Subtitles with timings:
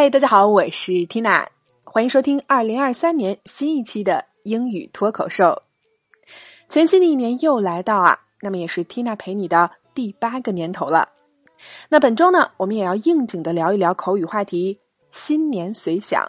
[0.00, 1.46] 嗨，大家好，我是 Tina，
[1.84, 5.60] 欢迎收听二零二三年新一期的英语脱口秀。
[6.70, 11.10] 全新的一年又来到啊，那么也是 Tina 陪你的第八个年头了。
[11.90, 14.78] 那本周呢，我们也要应景的聊一聊口语话题
[15.12, 16.26] “新年随想”，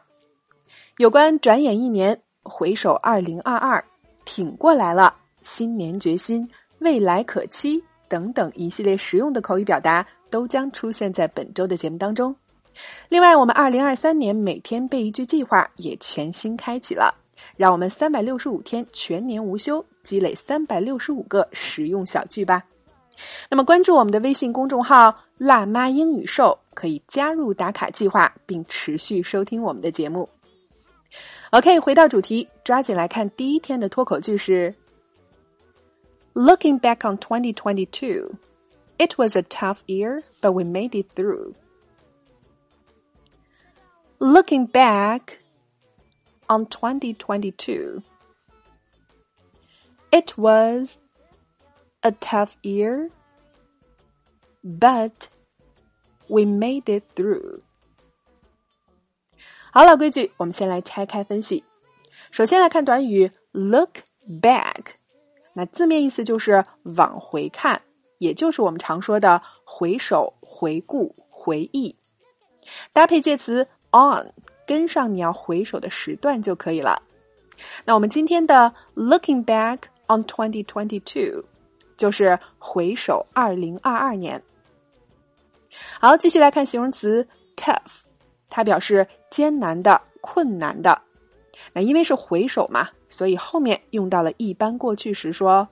[0.99, 3.81] 有关转眼一年、回首二零二二、
[4.25, 6.45] 挺过来了、新年决心、
[6.79, 12.35] 未来可期等等一系列实用的口语表达，都将出现在本周的节目当中。
[13.09, 17.13] 另外，我们二零二三年每天背一句计划也全新开启了，
[17.57, 22.63] 让我们三百六十五天全年无休，积累三百六十五个实用小句吧。
[23.49, 30.27] 那么，关注我们的微信公众号“辣妈英语秀”，可以加入打卡计划，并持续收听我们的节目。
[31.51, 34.73] OK，回到主题，抓紧来看第一天的脱口句是
[36.33, 38.31] ：Looking back on 2022,
[38.97, 41.53] it was a tough year, but we made it through.
[44.20, 45.38] Looking back
[46.48, 48.02] on 2022,
[50.10, 50.98] it was
[52.02, 53.10] a tough year,
[54.64, 55.28] but
[56.28, 57.60] we made it through.
[59.70, 61.62] 好，老规矩，我们先来拆开分析。
[62.30, 64.94] 首先来看短语 look back，
[65.52, 67.82] 那字面意思就是往回看，
[68.18, 71.94] 也就是我们常说的回首、回顾、回忆。
[72.92, 74.31] 搭配介词 on
[74.65, 77.01] 跟上你要回首的时段就可以了。
[77.85, 81.43] 那我们今天的 looking back on 2022
[81.97, 84.41] 就是回首二零二二年。
[85.99, 87.79] 好，继续来看形容词 tough，
[88.49, 90.99] 它表示艰难的、困难的。
[91.73, 95.67] 那因为是回首嘛，所以后面用到了一般过去时说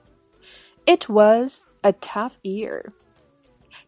[0.86, 2.84] ，It was a tough year。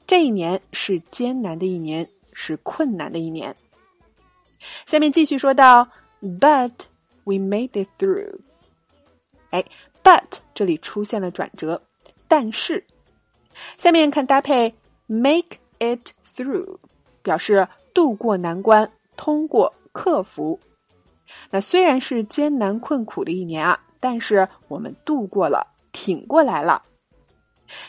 [0.06, 3.54] 这一年是艰难的一年，是困难的一年。
[4.86, 5.88] 下面继续说到
[6.20, 6.72] ，But
[7.24, 8.40] we made it through。
[9.50, 9.64] 哎
[10.02, 10.22] ，But
[10.54, 11.80] 这里出现了转折，
[12.28, 12.84] 但是，
[13.76, 14.74] 下面看搭配
[15.06, 16.78] make it through，
[17.22, 20.58] 表示度过难关，通过克服。
[21.50, 26.82] 那虽然是艰难困苦的一年啊，但是我们度过了，挺过来了。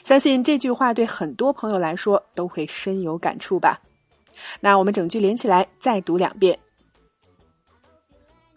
[0.03, 3.81] 相信这句话对很多朋友来说都会深有感触吧。
[4.60, 6.58] 那我们整句连起来再读两遍。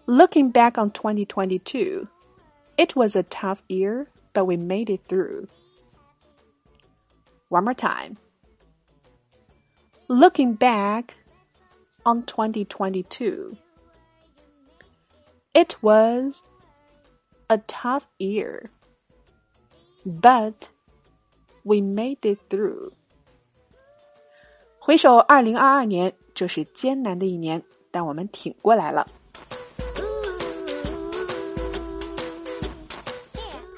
[0.05, 2.05] Looking back on 2022,
[2.77, 5.47] it was a tough year, but we made it through.
[7.49, 8.17] One more time.
[10.07, 11.15] Looking back
[12.03, 13.53] on 2022,
[15.53, 16.43] it was
[17.49, 18.67] a tough year,
[20.05, 20.71] but
[21.63, 22.91] we made it through.
[24.86, 27.60] 回首二零二二年，这是艰难的一年，
[27.90, 29.04] 但我们挺过来了。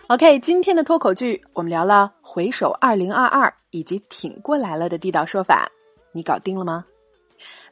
[0.08, 5.72] OK，今天的脱口剧我们聊了回首二零二二以及挺过来了的地道说法，
[6.12, 6.84] 你搞定了吗？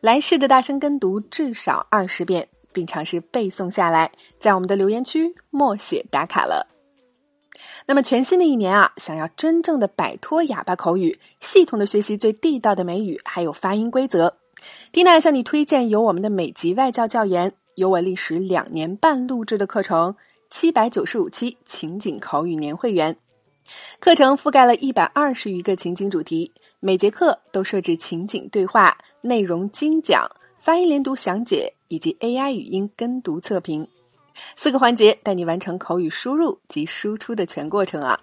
[0.00, 6.66] 来试着大声跟读至少二十遍，并尝试背诵下来，在我们的留言区默写打卡了。
[7.86, 14.34] 那么全新的一年啊，想要真正的摆脱哑巴口语，系统的学习最地道的美语还有发音规则，
[14.92, 20.14] 蒂娜向你推荐由我们的美籍外教教研，有我历时两年半录制的课程。
[20.48, 23.16] 七百九十五期情景口语年会员
[23.98, 33.86] 课程覆盖了一百二十余个情景主题，每节课都设置情景对话、内容精讲、发音连读详解以及 AI 语音跟读测评
[34.54, 38.18] 四个环节，带你完成口语输入及输出的全过程啊！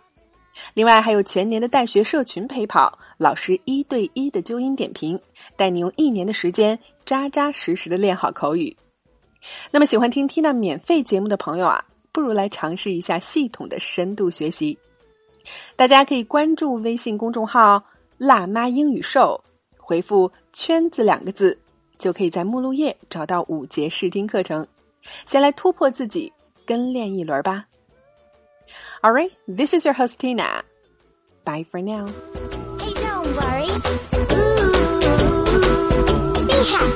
[0.73, 5.19] 另外还有全年的带学社群陪跑，老师一对一的纠音点评，
[5.55, 8.75] 带你用一年的时间扎扎实实的练好口语。
[9.71, 11.83] 那么喜欢听 Tina 免费节目的朋友啊！
[12.11, 14.77] 不如来尝试一下系统的深度学习。
[15.75, 17.83] 大家可以关注微信公众号
[18.19, 19.43] “辣妈英语秀”，
[19.75, 21.57] 回复“圈子”两个字，
[21.97, 24.65] 就可以在目录页找到五节试听课程，
[25.26, 26.32] 先来突破自己，
[26.66, 27.64] 跟练一轮吧。
[29.02, 30.62] All right, this is your host Tina.
[31.44, 32.08] Bye for now.
[32.78, 33.68] Hey, don't worry.
[34.32, 34.72] Ooh,
[36.46, 36.91] be happy